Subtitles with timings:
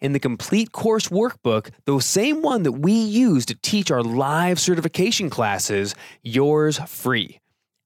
[0.00, 4.58] in the complete course workbook, the same one that we use to teach our live
[4.58, 7.40] certification classes, yours free.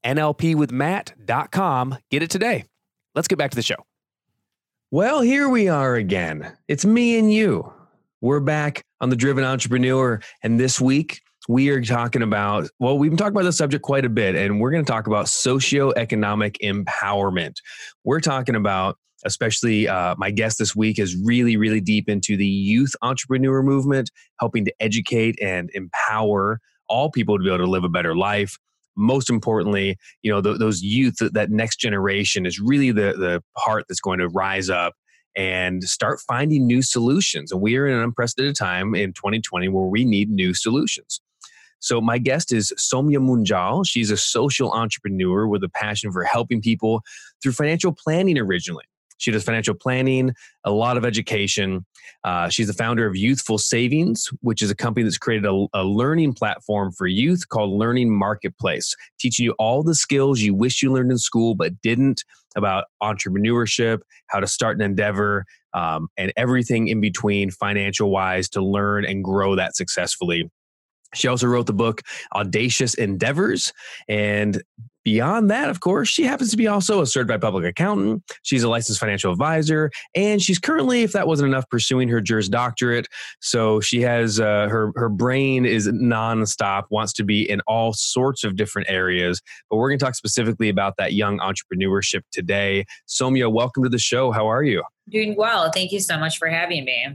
[0.05, 1.99] NLPwithmatt.com.
[2.11, 2.65] Get it today.
[3.15, 3.77] Let's get back to the show.
[4.91, 6.57] Well, here we are again.
[6.69, 7.73] It's me and you.
[8.21, 10.21] We're back on the Driven Entrepreneur.
[10.43, 14.05] And this week, we are talking about, well, we've been talking about this subject quite
[14.05, 17.57] a bit, and we're going to talk about socioeconomic empowerment.
[18.05, 22.47] We're talking about especially uh, my guest this week is really, really deep into the
[22.47, 27.85] youth entrepreneur movement, helping to educate and empower all people to be able to live
[27.85, 28.59] a better life.
[28.97, 33.85] Most importantly, you know, th- those youth, that next generation is really the, the part
[33.89, 34.95] that's going to rise up
[35.37, 37.51] and start finding new solutions.
[37.51, 41.21] And we are in an unprecedented time in 2020 where we need new solutions.
[41.81, 43.85] So, my guest is Somya Munjal.
[43.87, 47.03] She's a social entrepreneur with a passion for helping people
[47.43, 48.85] through financial planning originally.
[49.25, 50.33] She does financial planning,
[50.65, 51.87] a lot of education.
[52.25, 55.83] Uh, she's the founder of Youthful Savings, which is a company that's created a, a,
[55.83, 60.93] learning platform for youth called Learning Marketplace, teaching you all the skills you wish you
[60.93, 62.23] learned in school but didn't
[62.55, 68.63] about entrepreneurship, how to start an endeavor, um, and everything in between financial wise to
[68.63, 70.51] learn and grow that successfully.
[71.15, 72.03] She also wrote the book
[72.35, 73.73] Audacious Endeavors.
[74.07, 74.63] And
[75.05, 78.23] beyond that, of course, she happens to be also a certified public accountant.
[78.43, 79.91] She's a licensed financial advisor.
[80.15, 83.07] And she's currently, if that wasn't enough, pursuing her Juris Doctorate.
[83.41, 88.45] So she has uh, her, her brain is nonstop, wants to be in all sorts
[88.45, 89.41] of different areas.
[89.71, 92.87] But we're going to talk specifically about that young entrepreneurship today.
[93.07, 94.33] Somya, welcome to the show.
[94.33, 94.83] How are you?
[95.11, 95.71] Doing well.
[95.71, 97.07] Thank you so much for having me.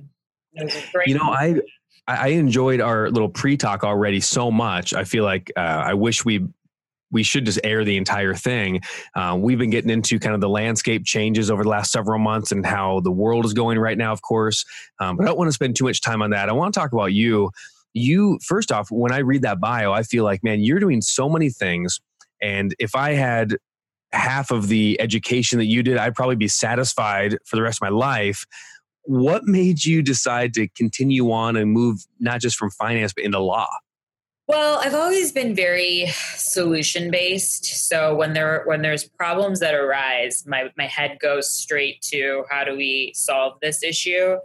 [1.05, 1.55] You know, I
[2.07, 4.93] I enjoyed our little pre-talk already so much.
[4.93, 6.47] I feel like uh, I wish we
[7.11, 8.81] we should just air the entire thing.
[9.15, 12.51] Uh, we've been getting into kind of the landscape changes over the last several months
[12.51, 14.65] and how the world is going right now, of course.
[14.99, 16.49] Um, but I don't want to spend too much time on that.
[16.49, 17.51] I want to talk about you.
[17.93, 21.27] You first off, when I read that bio, I feel like, man, you're doing so
[21.27, 21.99] many things.
[22.41, 23.57] And if I had
[24.11, 27.89] half of the education that you did, I'd probably be satisfied for the rest of
[27.89, 28.45] my life
[29.09, 33.39] what made you decide to continue on and move not just from finance but into
[33.39, 33.67] law?
[34.49, 37.87] Well, I've always been very solution based.
[37.87, 42.63] So when there when there's problems that arise, my my head goes straight to how
[42.63, 44.37] do we solve this issue?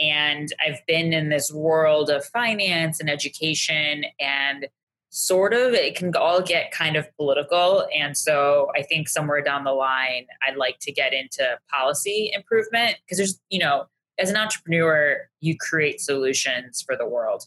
[0.00, 4.66] And I've been in this world of finance and education and
[5.10, 9.62] sort of it can all get kind of political and so i think somewhere down
[9.62, 13.86] the line i'd like to get into policy improvement because there's you know
[14.18, 17.44] as an entrepreneur, you create solutions for the world.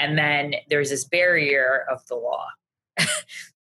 [0.00, 2.46] And then there's this barrier of the law.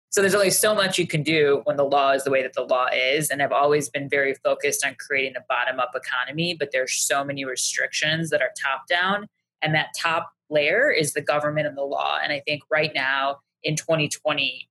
[0.10, 2.54] so there's only so much you can do when the law is the way that
[2.54, 3.30] the law is.
[3.30, 7.26] And I've always been very focused on creating a bottom up economy, but there's so
[7.26, 9.28] many restrictions that are top down.
[9.62, 12.18] And that top layer is the government and the law.
[12.24, 14.70] And I think right now in 2020,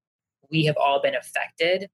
[0.50, 1.90] we have all been affected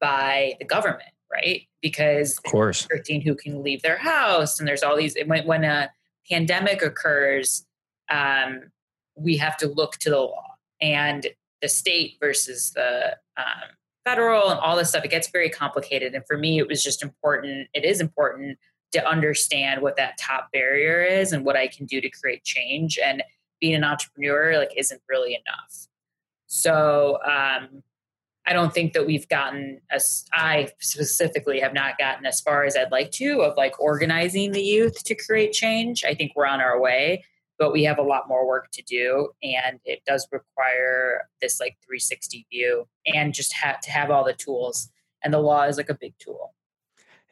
[0.00, 1.68] by the government right?
[1.82, 5.14] Because of course, 13 who can leave their house, and there's all these.
[5.26, 5.90] When, when a
[6.30, 7.66] pandemic occurs,
[8.10, 8.70] um,
[9.18, 11.26] we have to look to the law and
[11.60, 13.70] the state versus the um,
[14.04, 15.04] federal and all this stuff.
[15.04, 17.68] It gets very complicated, and for me, it was just important.
[17.74, 18.58] It is important
[18.92, 22.98] to understand what that top barrier is and what I can do to create change.
[23.02, 23.22] And
[23.60, 25.88] being an entrepreneur like isn't really enough.
[26.46, 27.82] So um,
[28.46, 32.76] I don't think that we've gotten as I specifically have not gotten as far as
[32.76, 36.04] I'd like to of like organizing the youth to create change.
[36.04, 37.24] I think we're on our way,
[37.58, 41.76] but we have a lot more work to do and it does require this like
[41.84, 44.90] 360 view and just have to have all the tools
[45.24, 46.54] and the law is like a big tool.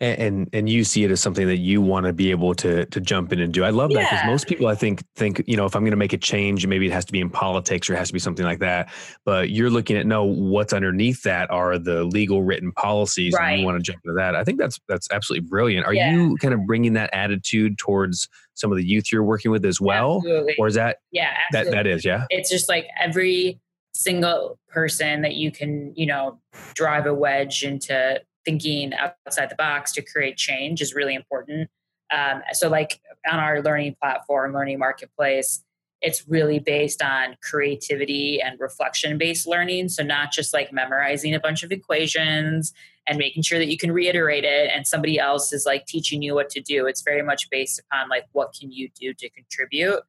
[0.01, 3.01] And and you see it as something that you want to be able to to
[3.01, 3.65] jump in and do.
[3.65, 5.97] I love that because most people I think think you know if I'm going to
[5.97, 8.19] make a change, maybe it has to be in politics or it has to be
[8.19, 8.91] something like that.
[9.25, 13.65] But you're looking at no, what's underneath that are the legal written policies, and you
[13.65, 14.35] want to jump into that.
[14.37, 15.87] I think that's that's absolutely brilliant.
[15.87, 16.13] Are Yeah.
[16.13, 19.81] you kind of bringing that attitude towards some of the youth you're working with as
[19.81, 20.57] well, Absolutely.
[20.59, 22.25] or is that yeah, that that is yeah?
[22.31, 23.61] it's just like every
[23.95, 26.39] single person that you can, you know,
[26.75, 31.69] drive a wedge into thinking outside the box to create change is really important.
[32.15, 33.01] Um, so, like
[33.31, 35.63] on our learning platform, Learning Marketplace,
[36.01, 39.89] it's really based on creativity and reflection based learning.
[39.91, 42.73] So, not just like memorizing a bunch of equations
[43.07, 46.35] and making sure that you can reiterate it and somebody else is like teaching you
[46.35, 46.87] what to do.
[46.87, 50.01] It's very much based upon like what can you do to contribute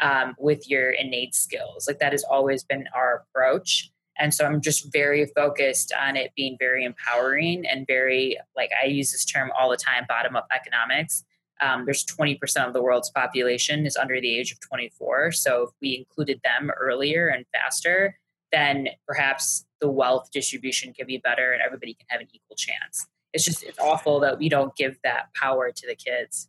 [0.00, 1.86] um, with your innate skills.
[1.86, 3.90] Like that has always been our approach.
[4.18, 8.86] And so I'm just very focused on it being very empowering and very, like, I
[8.86, 11.24] use this term all the time bottom up economics.
[11.60, 15.32] Um, there's 20% of the world's population is under the age of 24.
[15.32, 18.18] So if we included them earlier and faster,
[18.52, 23.06] then perhaps the wealth distribution can be better and everybody can have an equal chance.
[23.32, 26.48] It's just, it's awful that we don't give that power to the kids.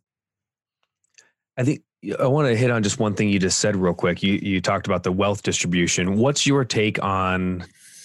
[1.56, 1.82] I think
[2.18, 4.22] I want to hit on just one thing you just said real quick.
[4.22, 6.16] You you talked about the wealth distribution.
[6.16, 7.64] What's your take on?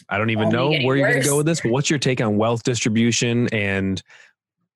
[0.09, 1.89] I don't even oh, know getting where you're going to go with this, but what's
[1.89, 4.01] your take on wealth distribution and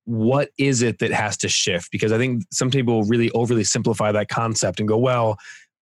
[0.05, 1.91] what is it that has to shift?
[1.91, 5.37] Because I think some people really overly simplify that concept and go, well,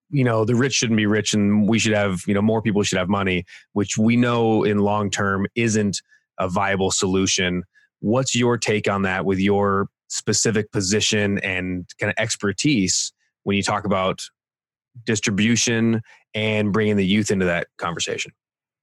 [0.10, 2.84] you know, the rich shouldn't be rich and we should have, you know, more people
[2.84, 6.02] should have money, which we know in long term isn't
[6.40, 7.64] a viable solution.
[8.00, 13.12] What's your take on that with your specific position and kind of expertise
[13.44, 14.22] when you talk about
[15.06, 16.02] distribution
[16.34, 18.32] and bringing the youth into that conversation?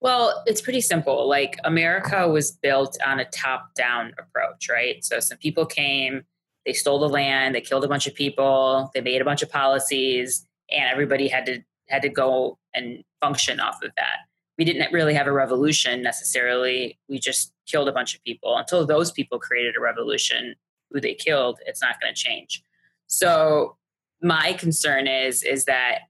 [0.01, 1.29] Well, it's pretty simple.
[1.29, 5.05] Like America was built on a top down approach, right?
[5.05, 6.23] So some people came,
[6.67, 9.51] they stole the land, they killed a bunch of people, they made a bunch of
[9.51, 14.19] policies, and everybody had to had to go and function off of that.
[14.57, 16.99] We didn't really have a revolution necessarily.
[17.09, 18.57] We just killed a bunch of people.
[18.57, 20.55] Until those people created a revolution,
[20.91, 22.63] who they killed, it's not going to change.
[23.07, 23.77] So
[24.23, 26.01] my concern is is that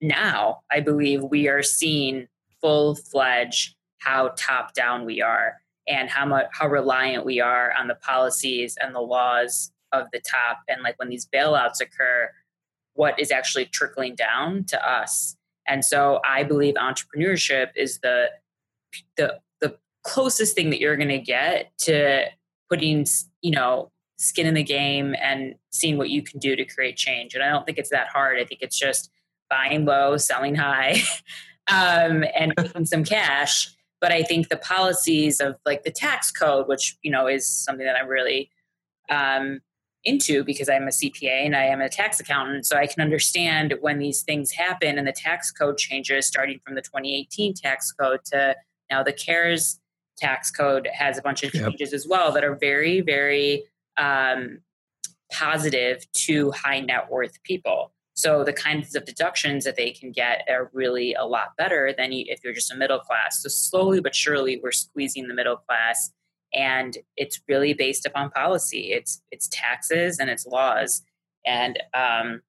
[0.00, 2.28] now I believe we are seeing
[2.60, 5.54] full fledged how top down we are
[5.88, 10.20] and how much how reliant we are on the policies and the laws of the
[10.20, 12.30] top and like when these bailouts occur
[12.94, 15.36] what is actually trickling down to us
[15.68, 18.26] and so i believe entrepreneurship is the
[19.16, 22.24] the the closest thing that you're going to get to
[22.68, 23.06] putting
[23.42, 27.34] you know skin in the game and seeing what you can do to create change
[27.34, 29.10] and i don't think it's that hard i think it's just
[29.50, 30.96] buying low selling high
[31.70, 33.70] um, and making some cash.
[34.00, 37.86] But I think the policies of like the tax code, which you know is something
[37.86, 38.50] that I'm really
[39.10, 39.60] um,
[40.04, 43.74] into because I'm a CPA and I am a tax accountant, so I can understand
[43.80, 48.20] when these things happen and the tax code changes, starting from the 2018 tax code
[48.26, 48.54] to
[48.90, 49.80] now the CARES
[50.18, 51.70] tax code has a bunch of Yep.
[51.70, 53.64] changes as well that are very, very
[53.96, 54.60] um,
[55.32, 57.92] positive to high net worth people.
[58.14, 62.12] So the kinds of deductions that they can get are really a lot better than
[62.12, 63.42] if you're just a middle class.
[63.42, 66.12] So slowly but surely, we're squeezing the middle class,
[66.52, 68.92] and it's really based upon policy.
[68.92, 71.02] It's it's taxes and it's laws,
[71.44, 72.42] and um,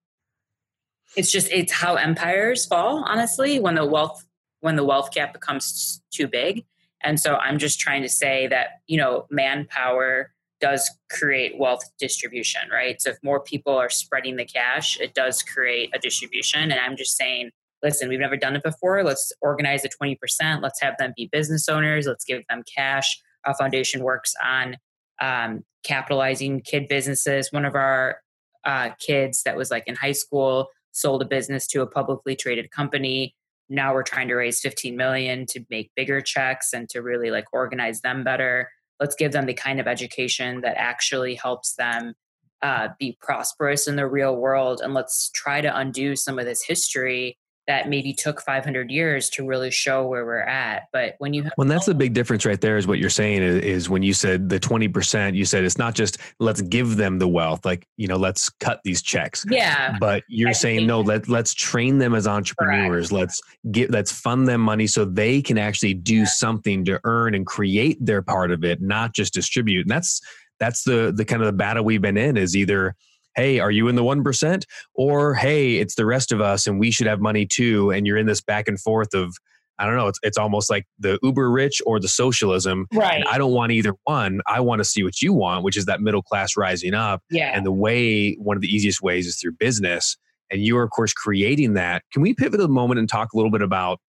[1.16, 3.04] it's just it's how empires fall.
[3.08, 4.24] Honestly, when the wealth
[4.60, 6.64] when the wealth gap becomes too big,
[7.02, 10.35] and so I'm just trying to say that you know manpower
[10.66, 13.00] does create wealth distribution, right?
[13.00, 16.72] So if more people are spreading the cash, it does create a distribution.
[16.72, 17.52] And I'm just saying,
[17.84, 19.04] listen, we've never done it before.
[19.04, 20.64] Let's organize the 20%.
[20.64, 22.08] Let's have them be business owners.
[22.08, 23.22] Let's give them cash.
[23.46, 24.78] Our foundation works on
[25.22, 27.52] um, capitalizing kid businesses.
[27.52, 28.22] One of our
[28.66, 32.72] uh, kids that was like in high school sold a business to a publicly traded
[32.72, 33.36] company.
[33.70, 37.46] Now we're trying to raise 15 million to make bigger checks and to really like
[37.54, 42.14] organize them better let's give them the kind of education that actually helps them
[42.62, 46.64] uh, be prosperous in the real world and let's try to undo some of this
[46.64, 47.38] history
[47.68, 51.54] that maybe took 500 years to really show where we're at but when you have
[51.58, 54.14] Well, that's the big difference right there is what you're saying is, is when you
[54.14, 58.08] said the 20%, you said it's not just let's give them the wealth, like, you
[58.08, 59.46] know, let's cut these checks.
[59.50, 63.12] yeah But you're saying no, let let's train them as entrepreneurs.
[63.12, 63.42] Let's
[63.72, 67.98] get let's fund them money so they can actually do something to earn and create
[68.00, 69.82] their part of it, not just distribute.
[69.82, 70.22] And that's
[70.60, 72.96] that's the the kind of the battle we've been in is either
[73.36, 74.64] hey, are you in the 1%?
[74.94, 77.92] Or hey, it's the rest of us and we should have money too.
[77.92, 79.36] And you're in this back and forth of
[79.78, 80.08] I don't know.
[80.08, 82.88] It's it's almost like the uber rich or the socialism.
[82.94, 83.16] Right.
[83.16, 84.40] And I don't want either one.
[84.48, 87.22] I want to see what you want, which is that middle class rising up.
[87.30, 87.52] Yeah.
[87.54, 90.18] And the way one of the easiest ways is through business.
[90.50, 92.04] And you are, of course, creating that.
[92.14, 94.00] Can we pivot a moment and talk a little bit about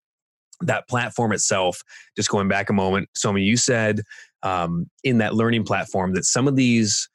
[0.60, 1.82] that platform itself?
[2.14, 3.08] Just going back a moment.
[3.16, 4.02] So, mean, you said
[4.42, 7.08] um, in that learning platform that some of these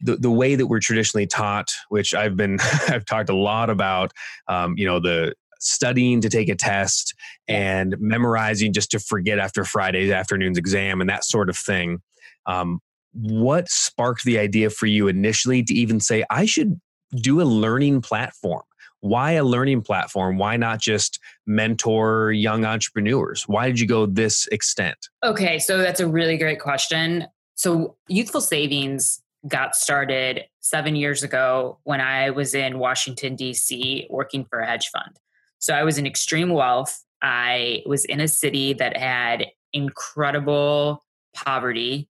[0.00, 4.12] the, the way that we're traditionally taught, which I've been I've talked a lot about,
[4.48, 7.14] um, you know, the studying to take a test
[7.46, 12.00] and memorizing just to forget after Friday's afternoon's exam and that sort of thing.
[12.46, 12.80] Um,
[13.12, 16.80] what sparked the idea for you initially to even say I should
[17.14, 18.62] do a learning platform?
[19.00, 20.38] Why a learning platform?
[20.38, 23.44] Why not just mentor young entrepreneurs?
[23.48, 24.96] Why did you go this extent?
[25.24, 27.26] Okay, so that's a really great question.
[27.54, 34.44] So, Youthful Savings got started seven years ago when I was in Washington, D.C., working
[34.44, 35.16] for a hedge fund.
[35.58, 37.04] So I was in extreme wealth.
[37.22, 41.02] I was in a city that had incredible
[41.34, 42.08] poverty.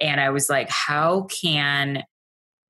[0.00, 2.04] And I was like, how can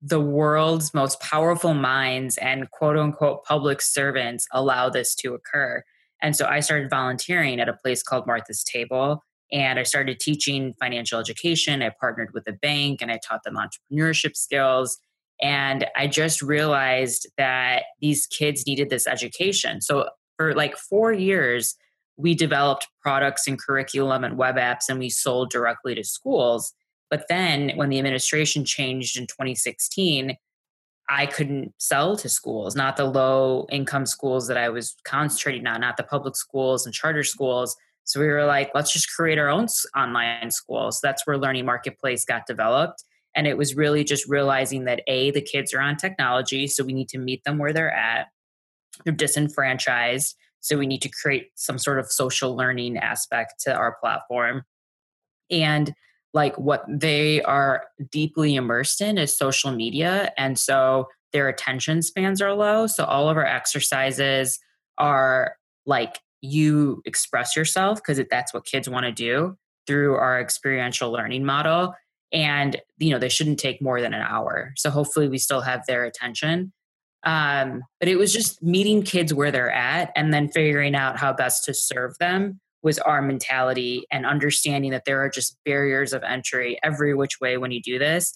[0.01, 5.83] the world's most powerful minds and quote unquote public servants allow this to occur?
[6.21, 9.21] And so I started volunteering at a place called Martha's Table
[9.53, 11.83] and I started teaching financial education.
[11.83, 14.97] I partnered with a bank and I taught them entrepreneurship skills.
[15.41, 19.79] And I just realized that these kids needed this education.
[19.79, 21.75] So for like four years,
[22.17, 26.73] we developed products and curriculum and web apps and we sold directly to schools.
[27.11, 30.35] But then when the administration changed in 2016,
[31.09, 35.81] I couldn't sell to schools, not the low income schools that I was concentrating on,
[35.81, 37.75] not the public schools and charter schools.
[38.05, 40.99] So we were like, let's just create our own online schools.
[41.01, 43.03] That's where Learning Marketplace got developed.
[43.35, 46.93] And it was really just realizing that A, the kids are on technology, so we
[46.93, 48.27] need to meet them where they're at.
[49.03, 50.35] They're disenfranchised.
[50.59, 54.63] So we need to create some sort of social learning aspect to our platform.
[55.49, 55.93] And
[56.33, 60.31] like what they are deeply immersed in is social media.
[60.37, 62.87] And so their attention spans are low.
[62.87, 64.59] So all of our exercises
[64.97, 65.55] are
[65.85, 69.57] like you express yourself because that's what kids want to do
[69.87, 71.95] through our experiential learning model
[72.33, 75.85] and you know they shouldn't take more than an hour so hopefully we still have
[75.87, 76.71] their attention.
[77.25, 81.31] Um, but it was just meeting kids where they're at and then figuring out how
[81.31, 86.21] best to serve them was our mentality and understanding that there are just barriers of
[86.23, 88.33] entry every which way when you do this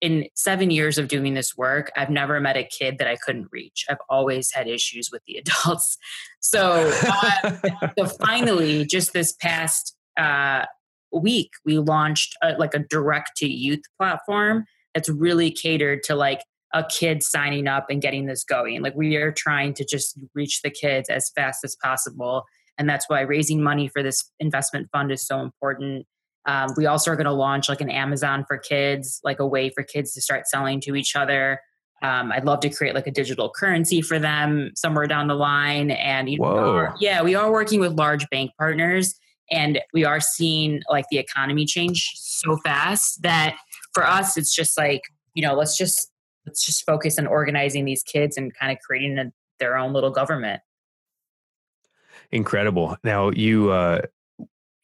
[0.00, 3.48] in seven years of doing this work, I've never met a kid that I couldn't
[3.50, 3.84] reach.
[3.90, 5.98] I've always had issues with the adults.
[6.40, 7.56] So, uh,
[7.98, 10.66] so finally, just this past uh,
[11.12, 14.64] week, we launched a, like a direct to youth platform
[14.94, 16.42] that's really catered to like
[16.74, 18.82] a kid signing up and getting this going.
[18.82, 22.44] Like we are trying to just reach the kids as fast as possible.
[22.76, 26.06] And that's why raising money for this investment fund is so important
[26.48, 29.68] um, we also are going to launch like an Amazon for kids, like a way
[29.68, 31.60] for kids to start selling to each other.
[32.02, 35.90] Um, I'd love to create like a digital currency for them somewhere down the line.
[35.90, 39.14] And you know, yeah, we are working with large bank partners,
[39.50, 43.56] and we are seeing like the economy change so fast that
[43.92, 45.02] for us, it's just like
[45.34, 46.10] you know, let's just
[46.46, 49.26] let's just focus on organizing these kids and kind of creating a,
[49.60, 50.62] their own little government.
[52.30, 52.96] Incredible.
[53.04, 54.02] Now you uh,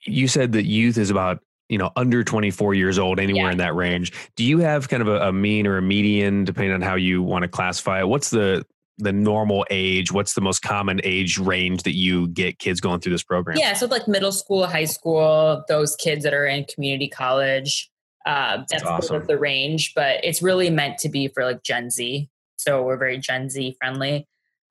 [0.05, 3.53] you said that youth is about you know under 24 years old anywhere yeah.
[3.53, 4.13] in that range.
[4.37, 7.23] Do you have kind of a, a, mean or a median depending on how you
[7.23, 8.09] want to classify it?
[8.09, 8.65] What's the
[8.99, 10.13] the normal age?
[10.13, 13.57] What's the most common age range that you get kids going through this program?
[13.59, 17.91] Yeah so like middle school high school those kids that are in community college
[18.27, 19.07] uh, that's, that's awesome.
[19.07, 22.83] sort of the range but it's really meant to be for like gen z so
[22.83, 24.27] we're very gen z friendly.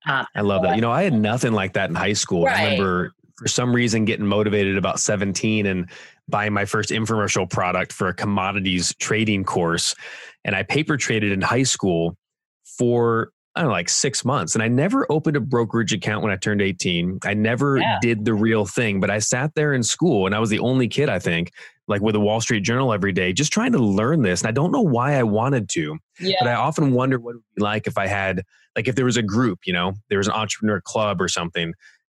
[0.08, 0.76] Um, i love that.
[0.76, 2.46] you know i had nothing like that in high school.
[2.46, 2.56] Right.
[2.56, 5.90] i remember for some reason getting motivated about 17 and
[6.28, 9.96] buying my first infomercial product for a commodities trading course.
[10.46, 12.16] And I paper traded in high school
[12.78, 14.56] for I don't know, like six months.
[14.56, 17.20] And I never opened a brokerage account when I turned 18.
[17.24, 18.00] I never yeah.
[18.02, 20.88] did the real thing, but I sat there in school and I was the only
[20.88, 21.52] kid, I think,
[21.88, 24.42] like with a Wall Street Journal every day, just trying to learn this.
[24.42, 26.38] And I don't know why I wanted to, yeah.
[26.40, 28.42] but I often wonder what it would be like if I had,
[28.76, 31.74] like, if there was a group, you know, there was an entrepreneur club or something.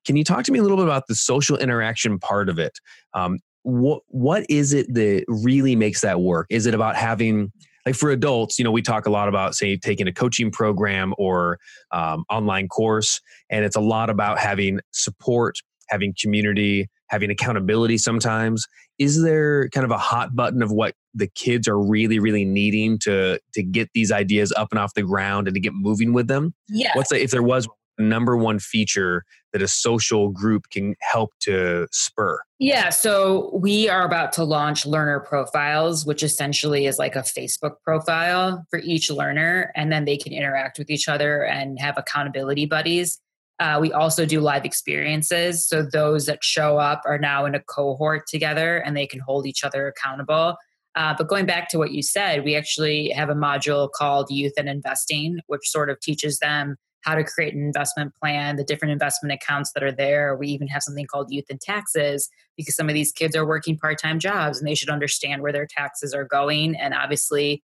[0.07, 2.79] Can you talk to me a little bit about the social interaction part of it?
[3.13, 6.47] Um, what what is it that really makes that work?
[6.51, 7.51] Is it about having
[7.85, 11.15] like for adults, you know, we talk a lot about say taking a coaching program
[11.19, 11.59] or
[11.93, 13.21] um, online course,
[13.51, 15.57] and it's a lot about having support,
[15.89, 17.99] having community, having accountability.
[17.99, 18.67] Sometimes,
[18.99, 22.99] is there kind of a hot button of what the kids are really, really needing
[23.01, 26.27] to to get these ideas up and off the ground and to get moving with
[26.29, 26.55] them?
[26.69, 26.91] Yeah.
[26.95, 27.69] What's the, if there was
[27.99, 32.41] number one feature that a social group can help to spur?
[32.59, 37.77] Yeah, so we are about to launch learner profiles, which essentially is like a Facebook
[37.83, 42.67] profile for each learner, and then they can interact with each other and have accountability
[42.67, 43.21] buddies.
[43.59, 45.67] Uh, we also do live experiences.
[45.67, 49.47] So those that show up are now in a cohort together and they can hold
[49.47, 50.57] each other accountable.
[50.95, 54.55] Uh, but going back to what you said, we actually have a module called Youth
[54.57, 58.91] and Investing, which sort of teaches them how to create an investment plan, the different
[58.91, 60.37] investment accounts that are there.
[60.37, 63.79] We even have something called Youth and Taxes because some of these kids are working
[63.79, 66.75] part time jobs and they should understand where their taxes are going.
[66.75, 67.63] And obviously,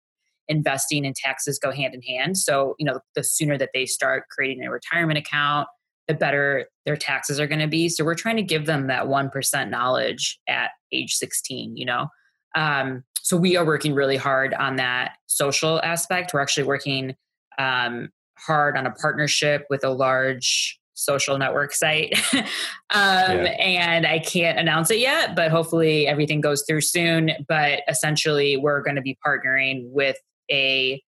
[0.50, 2.38] investing and taxes go hand in hand.
[2.38, 5.70] So, you know, the sooner that they start creating a retirement account,
[6.08, 7.88] the better their taxes are going to be.
[7.88, 12.08] So, we're trying to give them that 1% knowledge at age 16, you know.
[12.56, 16.34] Um, so we are working really hard on that social aspect.
[16.34, 17.16] We're actually working
[17.60, 18.10] um,
[18.46, 22.14] hard on a partnership with a large social network site.
[22.34, 22.46] um,
[22.92, 23.56] yeah.
[23.60, 27.32] And I can't announce it yet, but hopefully everything goes through soon.
[27.48, 30.18] But essentially, we're going to be partnering with
[30.52, 31.02] a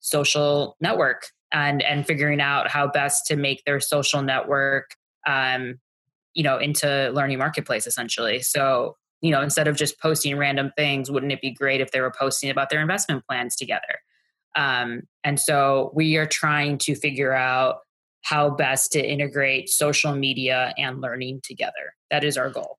[0.00, 4.94] social network and and figuring out how best to make their social network
[5.26, 5.78] um,
[6.32, 11.10] you know into learning marketplace essentially so you know, instead of just posting random things,
[11.10, 14.00] wouldn't it be great if they were posting about their investment plans together?
[14.56, 17.78] Um, and so we are trying to figure out
[18.22, 21.94] how best to integrate social media and learning together.
[22.10, 22.76] That is our goal.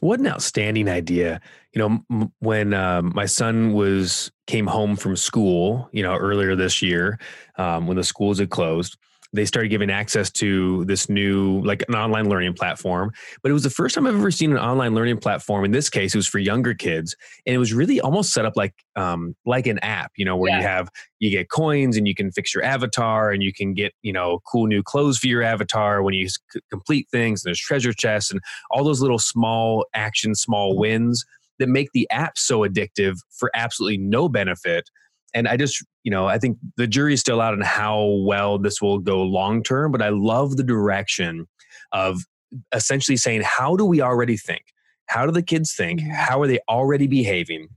[0.00, 1.40] What an outstanding idea!
[1.72, 6.54] You know, m- when um, my son was came home from school, you know, earlier
[6.54, 7.18] this year,
[7.56, 8.96] um, when the schools had closed,
[9.32, 13.12] they started giving access to this new like an online learning platform.
[13.42, 15.64] But it was the first time i've ever seen an online learning platform.
[15.64, 17.14] In this case it was for younger kids.
[17.46, 20.50] And it was really almost set up like um like an app you know where
[20.50, 20.58] yeah.
[20.58, 23.92] you have you get coins and you can fix your avatar and you can get
[24.02, 26.28] you know cool new clothes for your avatar when you
[26.70, 27.44] complete things.
[27.44, 31.24] And there's treasure chests and all those little small actions small wins
[31.58, 34.88] that make the app so addictive for absolutely no benefit
[35.34, 38.80] and I just, you know, I think the jury's still out on how well this
[38.80, 41.46] will go long term, but I love the direction
[41.92, 42.20] of
[42.74, 44.62] essentially saying, how do we already think?
[45.06, 46.00] How do the kids think?
[46.00, 46.10] Mm-hmm.
[46.12, 47.68] How are they already behaving?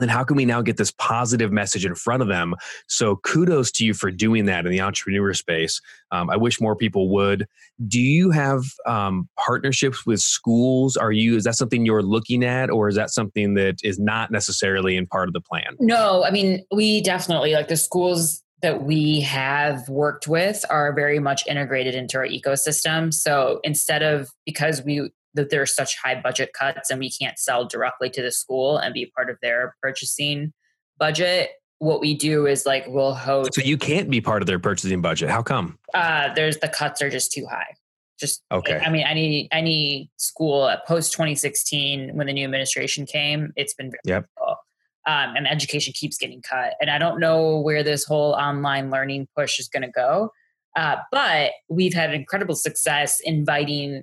[0.00, 2.54] Then how can we now get this positive message in front of them?
[2.86, 5.80] So kudos to you for doing that in the entrepreneur space.
[6.10, 7.46] Um, I wish more people would.
[7.86, 10.96] Do you have um, partnerships with schools?
[10.96, 14.30] Are you is that something you're looking at, or is that something that is not
[14.30, 15.76] necessarily in part of the plan?
[15.78, 21.18] No, I mean we definitely like the schools that we have worked with are very
[21.18, 23.12] much integrated into our ecosystem.
[23.12, 27.38] So instead of because we that there are such high budget cuts and we can't
[27.38, 30.52] sell directly to the school and be part of their purchasing
[30.98, 34.58] budget what we do is like we'll host so you can't be part of their
[34.58, 35.28] purchasing budget.
[35.28, 35.78] How come?
[35.92, 37.74] Uh there's the cuts are just too high.
[38.18, 38.78] Just okay.
[38.84, 44.00] I mean any any school post 2016 when the new administration came it's been very
[44.04, 44.22] yep.
[44.24, 44.58] Difficult.
[45.06, 46.74] Um, and education keeps getting cut.
[46.80, 50.30] And i don't know where this whole online learning push is going to go
[50.76, 54.02] uh, but we've had incredible success inviting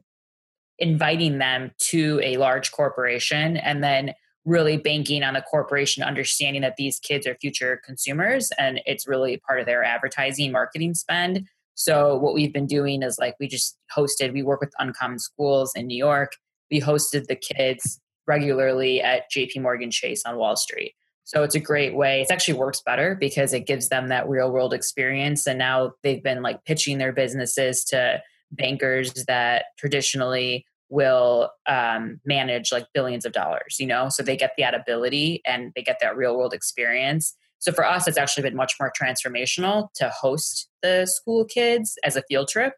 [0.79, 4.13] inviting them to a large corporation and then
[4.47, 9.37] really banking on the corporation understanding that these kids are future consumers and it's really
[9.37, 11.45] part of their advertising marketing spend.
[11.75, 15.73] So what we've been doing is like we just hosted we work with uncommon schools
[15.75, 16.31] in new york.
[16.71, 20.93] We hosted the kids regularly at jp morgan chase on wall street.
[21.25, 24.49] So it's a great way it actually works better because it gives them that real
[24.49, 31.49] world experience and now they've been like pitching their businesses to bankers that traditionally will
[31.67, 34.09] um, manage like billions of dollars you know?
[34.09, 37.35] So they get that ability and they get that real world experience.
[37.59, 42.15] So for us it's actually been much more transformational to host the school kids as
[42.15, 42.73] a field trip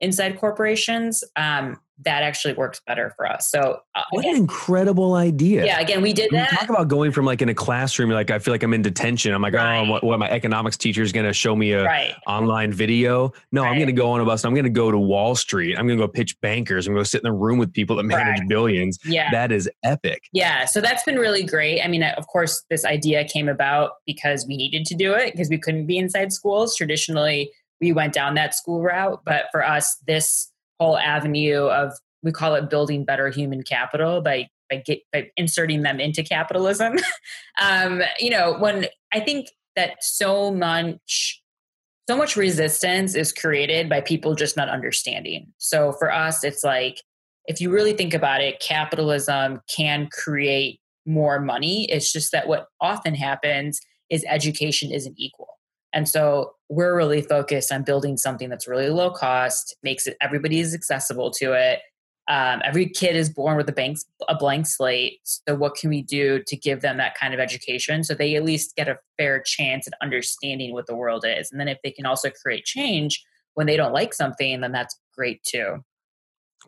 [0.00, 1.22] inside corporations.
[1.36, 3.50] Um, that actually works better for us.
[3.50, 5.64] So, uh, what an incredible idea!
[5.64, 6.50] Yeah, again, we did that.
[6.50, 9.34] Talk about going from like in a classroom, like I feel like I'm in detention.
[9.34, 9.78] I'm like, oh, right.
[9.78, 12.14] oh, what, what, my economics teacher is going to show me a right.
[12.26, 13.32] online video?
[13.52, 13.70] No, right.
[13.70, 14.44] I'm going to go on a bus.
[14.44, 15.76] I'm going to go to Wall Street.
[15.76, 16.86] I'm going to go pitch bankers.
[16.86, 18.98] I'm going to sit in a room with people that manage billions.
[19.04, 20.28] Yeah, that is epic.
[20.32, 21.82] Yeah, so that's been really great.
[21.82, 25.48] I mean, of course, this idea came about because we needed to do it because
[25.48, 27.50] we couldn't be inside schools traditionally.
[27.80, 30.50] We went down that school route, but for us, this
[30.80, 35.82] whole avenue of we call it building better human capital by by, get, by inserting
[35.82, 36.96] them into capitalism.
[37.60, 41.42] um, you know, when I think that so much
[42.08, 45.46] so much resistance is created by people just not understanding.
[45.58, 47.02] So for us, it's like
[47.46, 51.84] if you really think about it, capitalism can create more money.
[51.90, 55.49] It's just that what often happens is education isn't equal.
[55.92, 60.60] And so we're really focused on building something that's really low cost, makes it everybody
[60.60, 61.80] is accessible to it.
[62.28, 63.98] Um, every kid is born with a blank,
[64.28, 65.18] a blank slate.
[65.24, 68.44] So, what can we do to give them that kind of education so they at
[68.44, 71.50] least get a fair chance at understanding what the world is?
[71.50, 73.24] And then, if they can also create change
[73.54, 75.84] when they don't like something, then that's great too.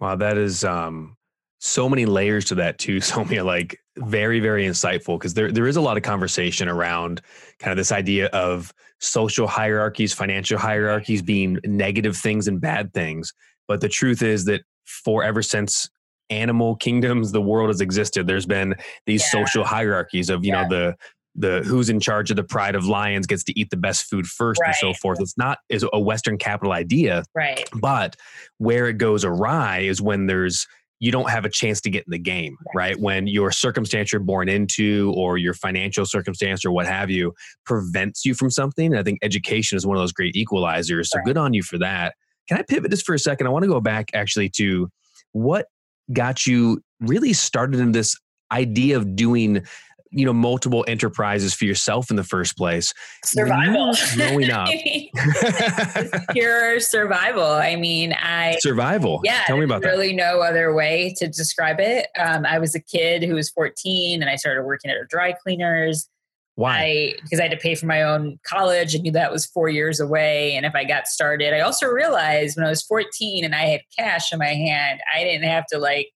[0.00, 1.16] Wow, that is um,
[1.64, 3.00] so many layers to that too.
[3.12, 7.20] So many like very very insightful because there there is a lot of conversation around
[7.58, 13.32] kind of this idea of social hierarchies, financial hierarchies being negative things and bad things.
[13.68, 15.88] But the truth is that for ever since
[16.30, 18.74] animal kingdoms the world has existed, there's been
[19.06, 19.44] these yeah.
[19.44, 20.62] social hierarchies of you yeah.
[20.62, 20.96] know the
[21.34, 24.26] the who's in charge of the pride of lions gets to eat the best food
[24.26, 24.68] first right.
[24.68, 25.20] and so forth.
[25.20, 27.68] It's not is a Western capital idea, right?
[27.80, 28.16] But
[28.58, 30.66] where it goes awry is when there's
[31.02, 32.96] you don't have a chance to get in the game, right?
[32.96, 37.34] When your circumstance you're born into or your financial circumstance or what have you
[37.66, 38.94] prevents you from something.
[38.94, 41.06] I think education is one of those great equalizers.
[41.06, 41.24] So right.
[41.26, 42.14] good on you for that.
[42.48, 43.48] Can I pivot just for a second?
[43.48, 44.90] I want to go back actually to
[45.32, 45.66] what
[46.12, 48.16] got you really started in this
[48.52, 49.64] idea of doing
[50.12, 52.92] you know multiple enterprises for yourself in the first place.
[53.24, 53.94] Survival.
[54.14, 54.68] Growing up
[56.30, 57.44] pure survival.
[57.44, 59.20] I mean i survival.
[59.24, 60.02] Yeah tell me about really that.
[60.02, 62.06] really no other way to describe it.
[62.18, 65.32] Um, i was a kid who was 14 and i started working at a dry
[65.32, 66.08] cleaners.
[66.54, 67.14] Why?
[67.22, 68.94] because I had to pay for my own college.
[68.94, 70.54] And knew that was four years away.
[70.54, 73.80] And if I got started, I also realized when I was 14 and I had
[73.98, 76.10] cash in my hand, I didn't have to like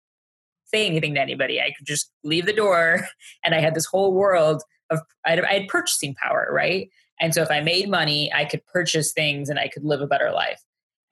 [0.66, 1.60] say anything to anybody.
[1.60, 3.06] I could just leave the door,
[3.44, 6.88] and I had this whole world of I had, purchasing power, right?
[7.20, 10.06] And so if I made money, I could purchase things and I could live a
[10.06, 10.60] better life.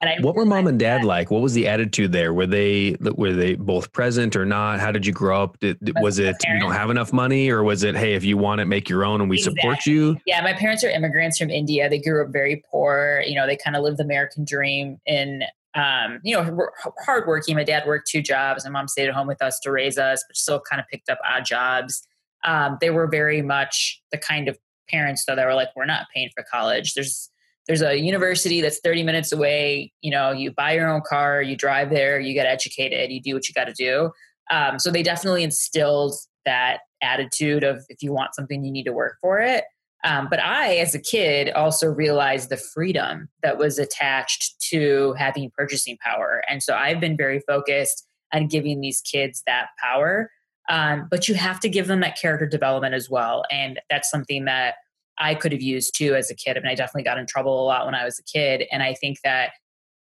[0.01, 1.07] And I what were mom and dad that.
[1.07, 1.31] like?
[1.31, 2.33] What was the attitude there?
[2.33, 4.79] Were they were they both present or not?
[4.79, 5.57] How did you grow up?
[5.59, 8.59] Did, was it you don't have enough money, or was it hey if you want
[8.59, 9.61] it, make your own and we exactly.
[9.61, 10.17] support you?
[10.25, 11.89] Yeah, my parents are immigrants from India.
[11.89, 13.23] They grew up very poor.
[13.25, 15.43] You know, they kind of lived the American dream in
[15.75, 16.69] um, you know,
[17.05, 17.55] hardworking.
[17.55, 18.63] My dad worked two jobs.
[18.63, 21.09] My mom stayed at home with us to raise us, but still kind of picked
[21.09, 22.07] up odd jobs.
[22.45, 24.57] Um, they were very much the kind of
[24.89, 26.93] parents though that were like, we're not paying for college.
[26.93, 27.29] There's
[27.67, 29.91] there's a university that's 30 minutes away.
[30.01, 33.33] You know, you buy your own car, you drive there, you get educated, you do
[33.33, 34.11] what you got to do.
[34.51, 36.13] Um, so they definitely instilled
[36.45, 39.63] that attitude of if you want something, you need to work for it.
[40.05, 45.51] Um, but I, as a kid, also realized the freedom that was attached to having
[45.57, 46.43] purchasing power.
[46.47, 50.29] And so I've been very focused on giving these kids that power.
[50.69, 53.45] Um, but you have to give them that character development as well.
[53.51, 54.75] And that's something that
[55.17, 56.55] I could have used too as a kid.
[56.57, 58.65] I mean, I definitely got in trouble a lot when I was a kid.
[58.71, 59.51] And I think that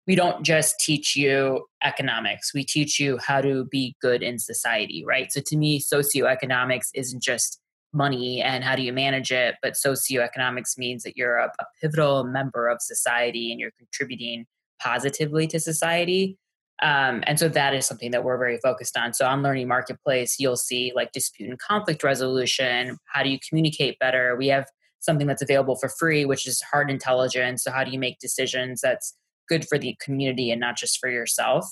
[0.07, 5.03] we don't just teach you economics, we teach you how to be good in society,
[5.07, 5.33] right?
[5.33, 7.59] So to me, socioeconomics isn't just
[7.95, 12.25] money and how do you manage it but socioeconomics means that you're a, a, pivotal
[12.25, 14.47] member of society and you're contributing
[14.81, 16.39] positively to society.
[16.83, 19.15] Um, and so that is something that we're very focused on.
[19.15, 22.99] So on learning marketplace you'll see like dispute and conflict resolution.
[23.07, 24.37] How do you communicate better?
[24.37, 24.67] We have
[25.01, 27.65] something that's available for free which is hard intelligence.
[27.65, 29.17] So how do you make decisions that's
[29.49, 31.67] good for the community and not just for yourself?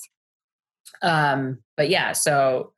[1.01, 2.73] Um, but yeah so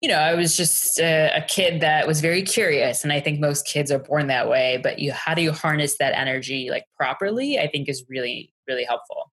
[0.00, 3.40] you know, I was just a, a, kid that was very curious, and I think
[3.40, 4.78] most kids are born that way.
[4.82, 7.58] But you, how do you harness that energy like properly?
[7.58, 9.32] I think is really, really helpful.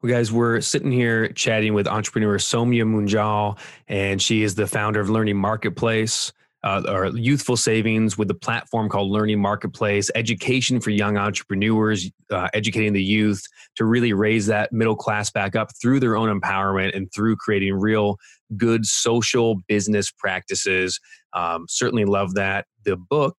[0.00, 3.58] Well, guys, we're sitting here chatting with entrepreneur Somya Munjal,
[3.88, 6.32] and she is the founder of Learning Marketplace
[6.64, 12.48] uh, or youthful savings with a platform called Learning Marketplace, education for young entrepreneurs, uh,
[12.52, 13.42] educating the youth
[13.76, 17.74] to really raise that middle class back up through their own empowerment and through creating
[17.74, 18.16] real
[18.56, 20.98] good social business practices.
[21.32, 22.66] Um, certainly love that.
[22.84, 23.36] The book,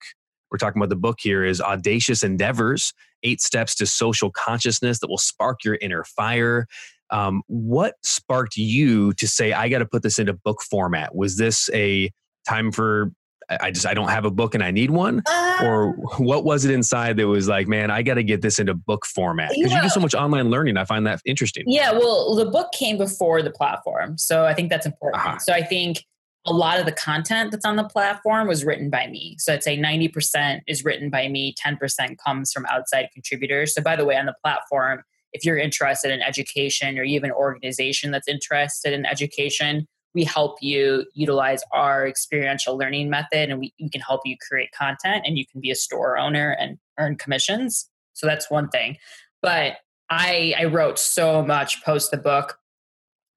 [0.50, 5.10] we're talking about the book here, is Audacious Endeavors Eight Steps to Social Consciousness that
[5.10, 6.68] will spark your inner fire.
[7.12, 11.16] Um, what sparked you to say, I got to put this into book format?
[11.16, 12.12] Was this a
[12.48, 13.12] time for
[13.50, 16.66] I just I don't have a book and I need one, uh, or what was
[16.66, 19.72] it inside that was like, man, I got to get this into book format because
[19.72, 20.78] you, you, do so much online learning.
[20.78, 21.64] I find that interesting.
[21.66, 25.26] Yeah, well, the book came before the platform, so I think that's important.
[25.26, 25.40] Uh-huh.
[25.40, 26.06] So I think
[26.46, 29.36] a lot of the content that's on the platform was written by me.
[29.40, 33.74] So I'd say ninety percent is written by me, ten percent comes from outside contributors.
[33.74, 35.02] So by the way, on the platform,
[35.34, 40.24] if you're interested in education or you have an organization that's interested in education we
[40.24, 45.24] help you utilize our experiential learning method and we, we can help you create content
[45.26, 48.98] and you can be a store owner and earn commissions so that's one thing
[49.42, 49.78] but
[50.10, 52.58] i i wrote so much post the book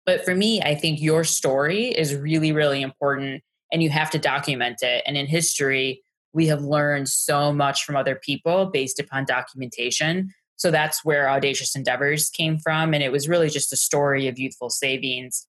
[0.06, 4.18] but for me i think your story is really really important and you have to
[4.18, 9.24] document it and in history we have learned so much from other people based upon
[9.24, 10.32] documentation.
[10.56, 12.94] So that's where Audacious Endeavors came from.
[12.94, 15.46] And it was really just a story of youthful savings.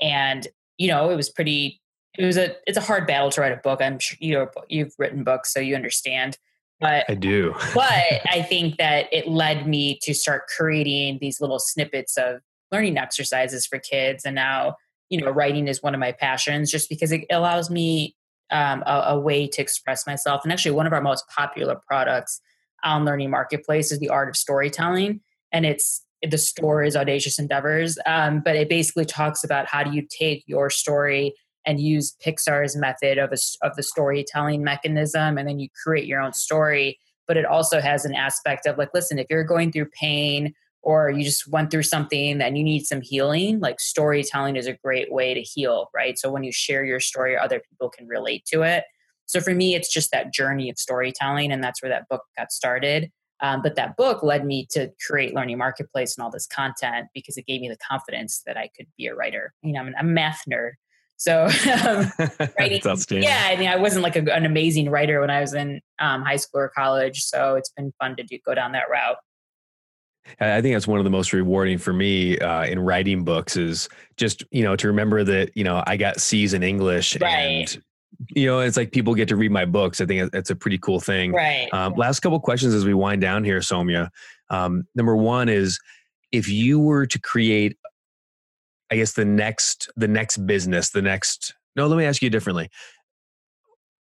[0.00, 0.46] And,
[0.78, 1.80] you know, it was pretty,
[2.18, 3.80] it was a, it's a hard battle to write a book.
[3.82, 6.38] I'm sure you know, you've written books, so you understand.
[6.80, 7.54] But I do.
[7.74, 12.98] but I think that it led me to start creating these little snippets of learning
[12.98, 14.24] exercises for kids.
[14.24, 14.76] And now,
[15.08, 18.16] you know, writing is one of my passions just because it allows me
[18.50, 20.42] um, a, a, way to express myself.
[20.44, 22.40] And actually, one of our most popular products
[22.84, 25.20] on Learning Marketplace is the art of storytelling.
[25.52, 27.98] And it's the store is Audacious Endeavors.
[28.06, 31.34] Um, but it basically talks about how do you take your story
[31.66, 36.20] and use Pixar's method of, a, of the storytelling mechanism, and then you create your
[36.20, 36.98] own story.
[37.26, 41.10] But it also has an aspect of like, listen, if you're going through pain or
[41.10, 45.12] you just went through something and you need some healing, like storytelling is a great
[45.12, 46.16] way to heal, right?
[46.16, 48.84] So when you share your story, other people can relate to it.
[49.26, 52.52] So for me, it's just that journey of storytelling, and that's where that book got
[52.52, 53.10] started.
[53.42, 57.36] Um, but that book led me to create Learning Marketplace and all this content because
[57.36, 59.52] it gave me the confidence that I could be a writer.
[59.62, 60.72] You know, I'm a math nerd.
[61.18, 61.44] So
[61.86, 62.10] um,
[62.58, 62.80] writing,
[63.22, 66.22] yeah, I mean, I wasn't like a, an amazing writer when I was in um,
[66.22, 67.22] high school or college.
[67.24, 69.16] So it's been fun to do, go down that route.
[70.40, 73.88] I think that's one of the most rewarding for me uh, in writing books is
[74.16, 77.30] just you know to remember that you know I got C's in English right.
[77.30, 77.82] and
[78.30, 80.00] you know it's like people get to read my books.
[80.00, 81.32] I think that's a pretty cool thing.
[81.32, 81.68] Right.
[81.72, 84.08] Um, last couple questions as we wind down here, Somya.
[84.50, 85.78] Um, number one is
[86.32, 87.76] if you were to create,
[88.90, 91.54] I guess the next the next business, the next.
[91.74, 92.70] No, let me ask you differently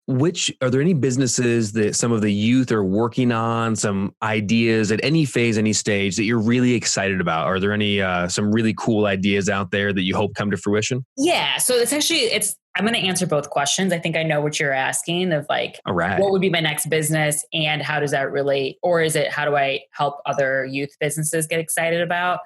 [0.08, 4.90] which are there any businesses that some of the youth are working on some ideas
[4.90, 8.50] at any phase any stage that you're really excited about are there any uh, some
[8.50, 12.20] really cool ideas out there that you hope come to fruition yeah so it's actually
[12.20, 15.46] it's i'm going to answer both questions i think i know what you're asking of
[15.48, 16.20] like right.
[16.20, 19.44] what would be my next business and how does that relate or is it how
[19.44, 22.40] do i help other youth businesses get excited about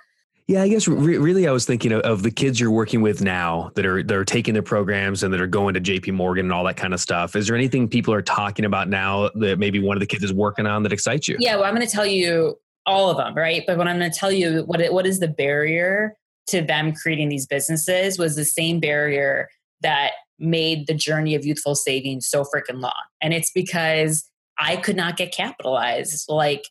[0.49, 3.23] yeah, I guess re- really I was thinking of, of, the kids you're working with
[3.23, 6.47] now that are that are taking their programs and that are going to JP Morgan
[6.47, 7.37] and all that kind of stuff.
[7.37, 10.33] Is there anything people are talking about now that maybe one of the kids is
[10.33, 11.37] working on that excites you?
[11.38, 13.62] Yeah, well, I'm going to tell you all of them, right?
[13.66, 16.16] But what I'm going to tell you what it, what is the barrier
[16.49, 19.49] to them creating these businesses was the same barrier
[19.81, 22.92] that made the journey of youthful savings so freaking long.
[23.20, 24.28] And it's because
[24.59, 26.26] I could not get capitalized.
[26.28, 26.68] Like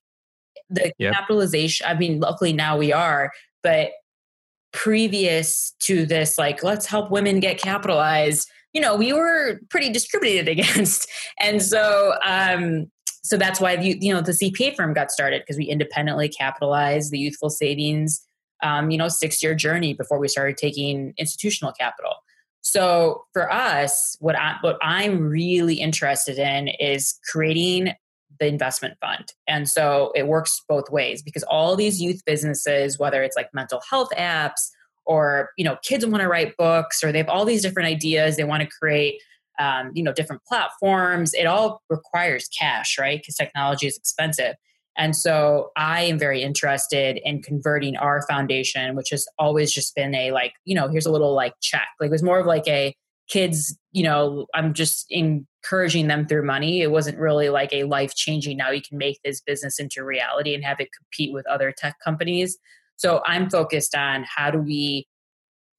[0.69, 1.13] the yep.
[1.13, 3.31] capitalization, I mean, luckily now we are,
[3.63, 3.91] but
[4.71, 10.47] previous to this, like, let's help women get capitalized, you know, we were pretty discriminated
[10.59, 11.09] against.
[11.39, 12.87] And so, um,
[13.23, 17.11] so that's why you, you know the CPA firm got started because we independently capitalized
[17.11, 18.25] the youthful savings,
[18.63, 22.15] um, you know, six year journey before we started taking institutional capital.
[22.61, 27.93] So for us, what I what I'm really interested in is creating
[28.39, 29.33] the investment fund.
[29.47, 33.81] And so it works both ways because all these youth businesses, whether it's like mental
[33.89, 34.69] health apps
[35.05, 38.37] or, you know, kids want to write books or they have all these different ideas,
[38.37, 39.21] they want to create,
[39.59, 41.33] um, you know, different platforms.
[41.33, 43.19] It all requires cash, right?
[43.19, 44.55] Because technology is expensive.
[44.97, 50.13] And so I am very interested in converting our foundation, which has always just been
[50.13, 51.87] a like, you know, here's a little like check.
[51.99, 52.93] Like it was more of like a
[53.29, 56.81] kids, you know, I'm just encouraging them through money.
[56.81, 60.53] It wasn't really like a life changing, now you can make this business into reality
[60.53, 62.57] and have it compete with other tech companies.
[62.97, 65.07] So I'm focused on how do we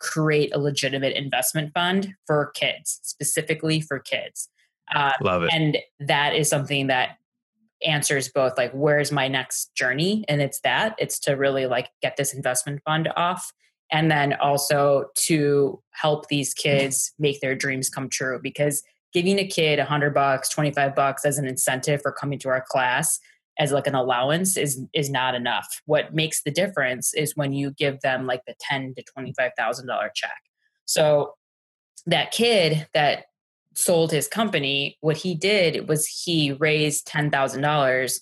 [0.01, 4.49] create a legitimate investment fund for kids, specifically for kids.
[4.95, 5.51] Uh, Love it.
[5.53, 7.19] And that is something that
[7.85, 10.25] answers both like where's my next journey?
[10.29, 13.53] And it's that it's to really like get this investment fund off
[13.91, 19.47] and then also to help these kids make their dreams come true because giving a
[19.47, 23.21] kid 100 bucks 25 bucks as an incentive for coming to our class
[23.59, 25.83] as like an allowance is is not enough.
[25.85, 30.11] What makes the difference is when you give them like the 10 to 25000 dollar
[30.15, 30.41] check.
[30.87, 31.35] So
[32.07, 33.25] that kid that
[33.75, 38.21] sold his company what he did was he raised $10000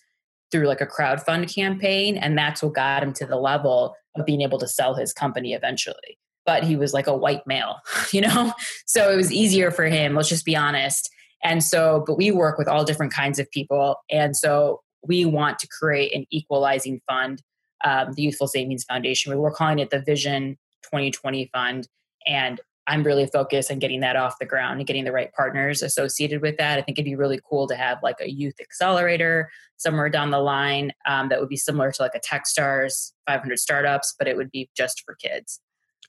[0.50, 4.26] through like a crowd fund campaign and that's what got him to the level of
[4.26, 6.18] being able to sell his company eventually.
[6.46, 7.76] But he was like a white male,
[8.12, 8.52] you know?
[8.86, 11.10] So it was easier for him, let's just be honest.
[11.42, 13.96] And so, but we work with all different kinds of people.
[14.10, 17.42] And so we want to create an equalizing fund,
[17.84, 19.36] um, the Youthful Savings Foundation.
[19.38, 21.88] We're calling it the Vision 2020 Fund.
[22.26, 22.60] And
[22.90, 26.42] I'm really focused on getting that off the ground and getting the right partners associated
[26.42, 26.76] with that.
[26.76, 30.40] I think it'd be really cool to have like a youth accelerator somewhere down the
[30.40, 34.50] line um, that would be similar to like a TechStars 500 startups, but it would
[34.50, 35.60] be just for kids.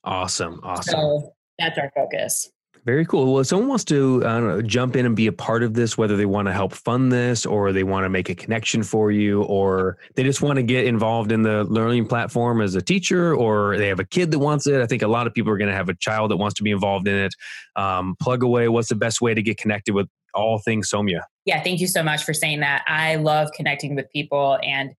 [0.04, 0.60] Awesome.
[0.64, 0.92] Awesome.
[0.92, 2.50] So that's our focus.
[2.84, 3.32] Very cool.
[3.32, 5.76] Well, if someone wants to I don't know, jump in and be a part of
[5.76, 8.82] this, whether they want to help fund this or they want to make a connection
[8.82, 12.82] for you, or they just want to get involved in the learning platform as a
[12.82, 14.82] teacher, or they have a kid that wants it.
[14.82, 16.64] I think a lot of people are going to have a child that wants to
[16.64, 17.36] be involved in it.
[17.76, 18.68] Um, plug away.
[18.68, 21.22] What's the best way to get connected with all things Somya?
[21.46, 22.84] Yeah, thank you so much for saying that.
[22.88, 24.92] I love connecting with people, and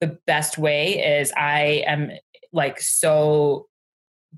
[0.00, 2.12] the best way is I am
[2.52, 3.66] like so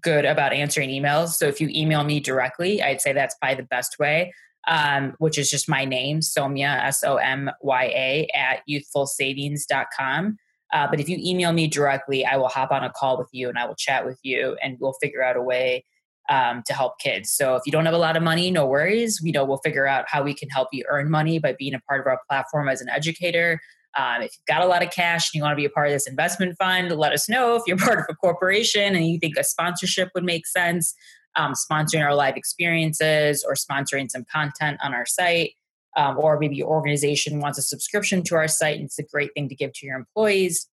[0.01, 1.31] good about answering emails.
[1.31, 4.33] So if you email me directly, I'd say that's probably the best way,
[4.69, 10.39] um, which is just my name, Somya, S O M Y A, at youthfulsavings.com.
[10.73, 13.49] Uh, but if you email me directly, I will hop on a call with you
[13.49, 15.85] and I will chat with you and we'll figure out a way
[16.29, 17.31] um, to help kids.
[17.31, 19.21] So if you don't have a lot of money, no worries.
[19.23, 21.81] You know, we'll figure out how we can help you earn money by being a
[21.81, 23.61] part of our platform as an educator.
[23.97, 25.87] Um, if you've got a lot of cash and you want to be a part
[25.87, 27.57] of this investment fund, let us know.
[27.57, 30.95] If you're part of a corporation and you think a sponsorship would make sense,
[31.37, 35.53] um, sponsoring our live experiences or sponsoring some content on our site,
[35.97, 39.31] um, or maybe your organization wants a subscription to our site and it's a great
[39.35, 40.69] thing to give to your employees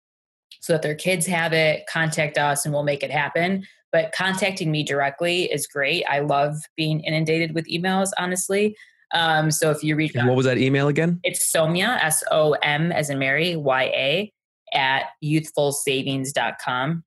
[0.60, 3.66] so that their kids have it, contact us and we'll make it happen.
[3.92, 6.04] But contacting me directly is great.
[6.10, 8.76] I love being inundated with emails, honestly.
[9.14, 11.20] Um, so if you reach what was that email again?
[11.24, 14.34] It's Somya, S O M as in Mary, Y A,
[14.74, 17.04] at youthfulsavings.com.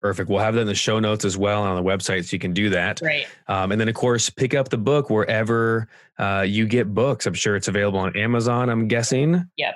[0.00, 0.30] Perfect.
[0.30, 2.54] We'll have that in the show notes as well on the website, so you can
[2.54, 3.00] do that.
[3.02, 3.26] Right.
[3.48, 7.26] Um, and then, of course, pick up the book wherever uh, you get books.
[7.26, 8.70] I'm sure it's available on Amazon.
[8.70, 9.44] I'm guessing.
[9.58, 9.74] Yep.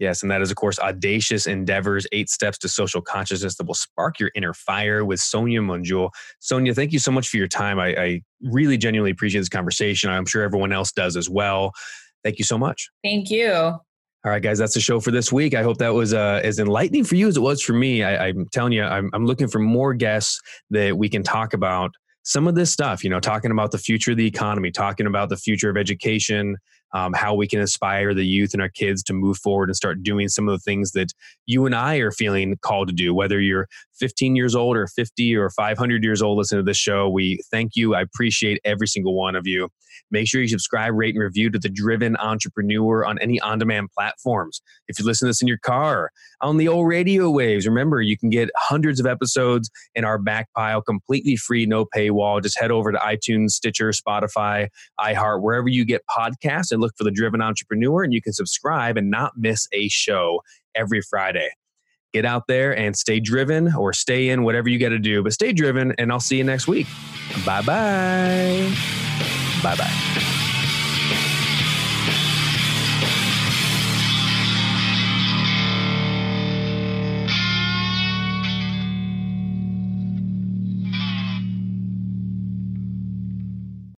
[0.00, 3.74] Yes, and that is, of course, Audacious Endeavors Eight Steps to Social Consciousness that will
[3.74, 6.10] spark your inner fire with Somya Munjal.
[6.40, 7.78] Sonia, thank you so much for your time.
[7.78, 10.08] I, I really genuinely appreciate this conversation.
[10.08, 11.72] I'm sure everyone else does as well.
[12.24, 12.88] Thank you so much.
[13.04, 13.52] Thank you.
[13.52, 15.54] All right, guys, that's the show for this week.
[15.54, 18.02] I hope that was uh, as enlightening for you as it was for me.
[18.02, 21.90] I, am telling you, I'm, I'm looking for more guests that we can talk about
[22.22, 25.28] some of this stuff, you know, talking about the future of the economy, talking about
[25.28, 26.56] the future of education,
[26.92, 30.02] um, how we can inspire the youth and our kids to move forward and start
[30.02, 31.12] doing some of the things that
[31.46, 33.14] you and I are feeling called to do.
[33.14, 37.08] Whether you're 15 years old or 50 or 500 years old, listen to this show.
[37.08, 37.94] We thank you.
[37.94, 39.68] I appreciate every single one of you.
[40.10, 43.90] Make sure you subscribe, rate, and review to The Driven Entrepreneur on any on demand
[43.96, 44.60] platforms.
[44.88, 48.18] If you listen to this in your car, on the old radio waves, remember you
[48.18, 52.42] can get hundreds of episodes in our back pile completely free, no paywall.
[52.42, 57.04] Just head over to iTunes, Stitcher, Spotify, iHeart, wherever you get podcasts and look for
[57.04, 60.40] The Driven Entrepreneur, and you can subscribe and not miss a show
[60.74, 61.50] every Friday.
[62.12, 65.32] Get out there and stay driven or stay in whatever you got to do but
[65.32, 66.88] stay driven and i'll see you next week.
[67.46, 68.74] Bye bye
[69.62, 70.39] Bye bye.